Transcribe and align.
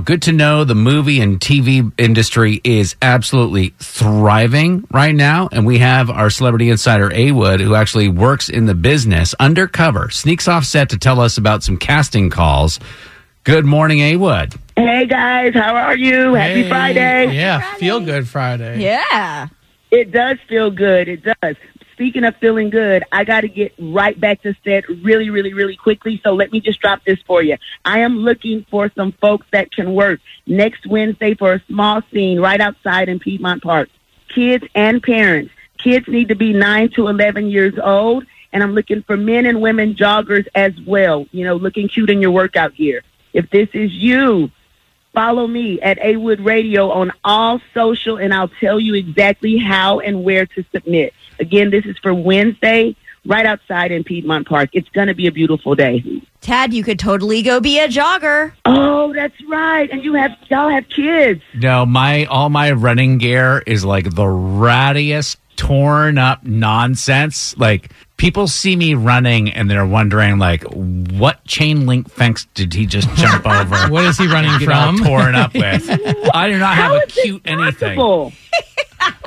Good 0.00 0.22
to 0.22 0.32
know 0.32 0.64
the 0.64 0.74
movie 0.74 1.20
and 1.20 1.38
TV 1.38 1.92
industry 1.96 2.60
is 2.64 2.96
absolutely 3.02 3.72
thriving 3.78 4.84
right 4.90 5.14
now. 5.14 5.48
And 5.52 5.64
we 5.64 5.78
have 5.78 6.10
our 6.10 6.28
celebrity 6.28 6.70
insider, 6.70 7.12
A 7.12 7.30
Wood, 7.30 7.60
who 7.60 7.76
actually 7.76 8.08
works 8.08 8.48
in 8.48 8.66
the 8.66 8.74
business 8.74 9.32
undercover, 9.38 10.10
sneaks 10.10 10.48
off 10.48 10.64
set 10.64 10.88
to 10.88 10.98
tell 10.98 11.20
us 11.20 11.38
about 11.38 11.62
some 11.62 11.76
casting 11.76 12.30
calls. 12.30 12.80
Good 13.44 13.64
morning, 13.64 14.00
A 14.00 14.16
Wood. 14.16 14.54
Hey 14.74 15.06
guys, 15.06 15.54
how 15.54 15.76
are 15.76 15.96
you? 15.96 16.34
Happy 16.34 16.62
Hey, 16.64 16.68
Friday. 16.68 17.34
Yeah, 17.36 17.74
feel 17.74 18.00
good 18.00 18.26
Friday. 18.26 18.80
Yeah. 18.82 19.46
It 19.92 20.10
does 20.10 20.38
feel 20.48 20.70
good. 20.72 21.06
It 21.06 21.22
does. 21.22 21.54
Speaking 22.02 22.24
of 22.24 22.34
feeling 22.38 22.70
good, 22.70 23.04
I 23.12 23.22
got 23.22 23.42
to 23.42 23.48
get 23.48 23.74
right 23.78 24.18
back 24.18 24.42
to 24.42 24.56
set 24.64 24.88
really, 24.88 25.30
really, 25.30 25.54
really 25.54 25.76
quickly. 25.76 26.20
So 26.24 26.34
let 26.34 26.50
me 26.50 26.58
just 26.58 26.80
drop 26.80 27.04
this 27.04 27.20
for 27.24 27.44
you. 27.44 27.58
I 27.84 28.00
am 28.00 28.16
looking 28.16 28.66
for 28.68 28.90
some 28.96 29.12
folks 29.12 29.46
that 29.52 29.70
can 29.70 29.94
work 29.94 30.18
next 30.44 30.84
Wednesday 30.84 31.34
for 31.34 31.52
a 31.52 31.62
small 31.68 32.02
scene 32.12 32.40
right 32.40 32.60
outside 32.60 33.08
in 33.08 33.20
Piedmont 33.20 33.62
Park. 33.62 33.88
Kids 34.34 34.64
and 34.74 35.00
parents. 35.00 35.52
Kids 35.78 36.08
need 36.08 36.26
to 36.30 36.34
be 36.34 36.52
9 36.52 36.90
to 36.96 37.06
11 37.06 37.50
years 37.50 37.74
old. 37.80 38.26
And 38.52 38.64
I'm 38.64 38.74
looking 38.74 39.04
for 39.04 39.16
men 39.16 39.46
and 39.46 39.62
women 39.62 39.94
joggers 39.94 40.48
as 40.56 40.72
well, 40.84 41.28
you 41.30 41.44
know, 41.44 41.54
looking 41.54 41.86
cute 41.86 42.10
in 42.10 42.20
your 42.20 42.32
workout 42.32 42.74
gear. 42.74 43.04
If 43.32 43.48
this 43.50 43.68
is 43.74 43.92
you, 43.92 44.50
follow 45.12 45.46
me 45.46 45.80
at 45.80 45.98
A 45.98 46.16
Wood 46.16 46.40
Radio 46.40 46.90
on 46.90 47.12
all 47.24 47.60
social, 47.74 48.16
and 48.16 48.32
I'll 48.32 48.50
tell 48.60 48.80
you 48.80 48.94
exactly 48.94 49.58
how 49.58 50.00
and 50.00 50.24
where 50.24 50.46
to 50.46 50.64
submit. 50.72 51.14
Again, 51.38 51.70
this 51.70 51.84
is 51.84 51.98
for 51.98 52.14
Wednesday, 52.14 52.96
right 53.26 53.46
outside 53.46 53.92
in 53.92 54.04
Piedmont 54.04 54.48
Park. 54.48 54.70
It's 54.72 54.88
going 54.90 55.08
to 55.08 55.14
be 55.14 55.26
a 55.26 55.32
beautiful 55.32 55.74
day. 55.74 56.22
Tad, 56.40 56.74
you 56.74 56.82
could 56.82 56.98
totally 56.98 57.42
go 57.42 57.60
be 57.60 57.78
a 57.78 57.88
jogger. 57.88 58.52
Oh, 58.64 59.12
that's 59.12 59.40
right. 59.48 59.88
And 59.90 60.02
you 60.04 60.14
have 60.14 60.32
y'all 60.48 60.68
have 60.70 60.88
kids. 60.88 61.42
No, 61.54 61.86
my 61.86 62.24
all 62.24 62.48
my 62.48 62.72
running 62.72 63.18
gear 63.18 63.62
is 63.66 63.84
like 63.84 64.04
the 64.04 64.24
rattiest, 64.24 65.36
torn 65.56 66.18
up 66.18 66.44
nonsense. 66.44 67.56
Like 67.56 67.92
people 68.22 68.46
see 68.46 68.76
me 68.76 68.94
running 68.94 69.50
and 69.50 69.68
they're 69.68 69.84
wondering, 69.84 70.38
like, 70.38 70.62
what 70.62 71.44
chain 71.44 71.86
link 71.86 72.08
fence 72.08 72.46
did 72.54 72.72
he 72.72 72.86
just 72.86 73.12
jump 73.16 73.44
over? 73.46 73.90
What 73.90 74.04
is 74.04 74.16
he 74.16 74.28
running 74.28 74.60
from? 74.60 74.98
torn 74.98 75.34
up 75.34 75.52
with. 75.52 75.90
I 76.32 76.48
do 76.48 76.56
not 76.56 76.76
have 76.76 76.92
How 76.92 76.98
a 76.98 77.06
cute 77.06 77.42
anything. 77.44 77.96
possible? 77.96 78.32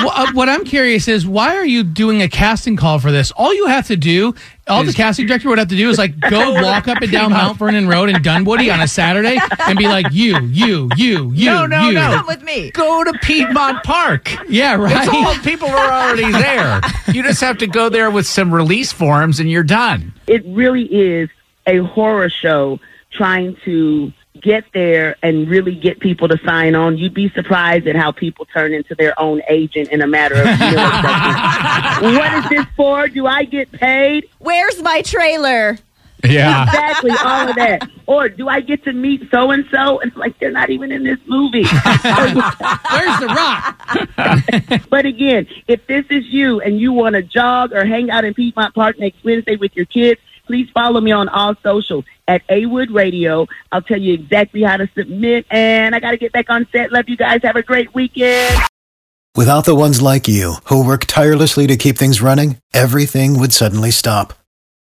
Wh- 0.00 0.18
uh, 0.20 0.32
what 0.32 0.48
I'm 0.48 0.64
curious 0.64 1.08
is 1.08 1.26
why 1.26 1.56
are 1.56 1.64
you 1.64 1.82
doing 1.82 2.22
a 2.22 2.28
casting 2.28 2.76
call 2.76 2.98
for 2.98 3.10
this? 3.12 3.30
All 3.32 3.54
you 3.54 3.66
have 3.66 3.86
to 3.88 3.96
do, 3.96 4.34
all 4.68 4.84
the 4.84 4.92
casting 4.92 5.26
director 5.26 5.48
would 5.48 5.58
have 5.58 5.68
to 5.68 5.76
do 5.76 5.88
is 5.90 5.98
like 5.98 6.18
go 6.20 6.52
walk 6.62 6.88
up 6.88 7.00
and 7.02 7.10
down 7.10 7.30
Mount 7.32 7.58
Vernon 7.58 7.88
Road 7.88 8.08
in 8.08 8.20
Dunwoody 8.22 8.70
on 8.70 8.80
a 8.80 8.88
Saturday 8.88 9.38
and 9.66 9.78
be 9.78 9.86
like, 9.88 10.06
you, 10.12 10.38
you, 10.46 10.88
you, 10.96 11.30
you, 11.32 11.46
No, 11.46 11.66
no, 11.66 11.88
you. 11.88 11.92
no. 11.94 12.12
Come 12.16 12.26
with 12.26 12.42
me. 12.42 12.70
Go 12.70 13.04
to 13.04 13.12
Piedmont 13.22 13.82
Park. 13.84 14.30
Yeah, 14.48 14.74
right. 14.76 14.96
It's 15.06 15.08
all 15.14 15.22
right. 15.22 15.42
people 15.44 15.68
are 15.68 15.92
already 15.92 16.30
there. 16.32 16.80
You 17.12 17.22
just 17.22 17.40
have 17.40 17.58
to 17.58 17.66
go 17.66 17.88
there 17.88 18.10
with 18.10 18.26
some 18.26 18.52
release 18.54 18.92
forms 18.92 19.40
and 19.40 19.50
you're 19.50 19.62
done. 19.62 20.12
It 20.26 20.44
really 20.46 20.84
is 20.84 21.28
a 21.66 21.78
horror 21.78 22.28
show 22.30 22.78
trying 23.12 23.56
to 23.64 24.12
get 24.40 24.64
there 24.72 25.16
and 25.22 25.48
really 25.48 25.74
get 25.74 26.00
people 26.00 26.28
to 26.28 26.38
sign 26.44 26.74
on. 26.74 26.98
You'd 26.98 27.14
be 27.14 27.30
surprised 27.30 27.86
at 27.86 27.96
how 27.96 28.12
people 28.12 28.46
turn 28.46 28.72
into 28.72 28.94
their 28.94 29.18
own 29.20 29.42
agent 29.48 29.88
in 29.90 30.02
a 30.02 30.06
matter 30.06 30.36
of 30.36 30.46
milliseconds. 30.46 32.02
what 32.18 32.32
is 32.44 32.50
this 32.50 32.66
for? 32.76 33.08
Do 33.08 33.26
I 33.26 33.44
get 33.44 33.70
paid? 33.72 34.28
Where's 34.38 34.82
my 34.82 35.02
trailer? 35.02 35.78
Yeah. 36.24 36.64
Exactly, 36.64 37.12
all 37.24 37.48
of 37.48 37.56
that. 37.56 37.88
Or 38.06 38.28
do 38.28 38.48
I 38.48 38.60
get 38.60 38.84
to 38.84 38.92
meet 38.92 39.22
so 39.30 39.50
and 39.50 39.64
so? 39.70 40.00
It's 40.00 40.16
like 40.16 40.38
they're 40.38 40.50
not 40.50 40.70
even 40.70 40.92
in 40.92 41.02
this 41.04 41.18
movie. 41.26 41.64
Where's 41.64 43.20
the 43.20 43.32
rock? 43.34 44.86
but 44.90 45.06
again, 45.06 45.46
if 45.68 45.86
this 45.86 46.04
is 46.10 46.26
you 46.26 46.60
and 46.60 46.78
you 46.78 46.92
want 46.92 47.14
to 47.14 47.22
jog 47.22 47.72
or 47.72 47.84
hang 47.84 48.10
out 48.10 48.24
in 48.24 48.34
Piedmont 48.34 48.74
Park 48.74 48.98
next 48.98 49.24
Wednesday 49.24 49.56
with 49.56 49.74
your 49.74 49.86
kids, 49.86 50.20
please 50.50 50.68
follow 50.74 51.00
me 51.00 51.12
on 51.12 51.28
all 51.28 51.54
social 51.62 52.04
at 52.26 52.42
A 52.48 52.66
Wood 52.66 52.90
Radio. 52.90 53.46
I'll 53.70 53.82
tell 53.82 54.00
you 54.00 54.14
exactly 54.14 54.62
how 54.62 54.78
to 54.78 54.90
submit. 54.96 55.46
And 55.48 55.94
I 55.94 56.00
got 56.00 56.10
to 56.10 56.16
get 56.16 56.32
back 56.32 56.50
on 56.50 56.66
set. 56.72 56.90
Love 56.90 57.08
you 57.08 57.16
guys. 57.16 57.40
Have 57.44 57.54
a 57.54 57.62
great 57.62 57.94
weekend. 57.94 58.60
Without 59.36 59.64
the 59.64 59.76
ones 59.76 60.02
like 60.02 60.26
you, 60.26 60.54
who 60.64 60.84
work 60.84 61.04
tirelessly 61.04 61.68
to 61.68 61.76
keep 61.76 61.96
things 61.96 62.20
running, 62.20 62.56
everything 62.74 63.38
would 63.38 63.52
suddenly 63.52 63.92
stop. 63.92 64.34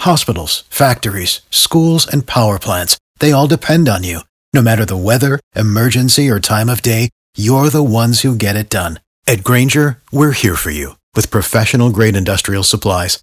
Hospitals, 0.00 0.64
factories, 0.68 1.42
schools, 1.48 2.08
and 2.12 2.26
power 2.26 2.58
plants, 2.58 2.98
they 3.20 3.30
all 3.30 3.46
depend 3.46 3.88
on 3.88 4.02
you. 4.02 4.22
No 4.52 4.62
matter 4.62 4.84
the 4.84 4.96
weather, 4.96 5.38
emergency, 5.54 6.28
or 6.28 6.40
time 6.40 6.68
of 6.68 6.82
day, 6.82 7.08
you're 7.36 7.70
the 7.70 7.84
ones 7.84 8.22
who 8.22 8.34
get 8.34 8.56
it 8.56 8.68
done. 8.68 8.98
At 9.28 9.44
Grainger, 9.44 9.98
we're 10.10 10.32
here 10.32 10.56
for 10.56 10.70
you 10.70 10.96
with 11.14 11.30
professional 11.30 11.90
grade 11.90 12.16
industrial 12.16 12.64
supplies. 12.64 13.22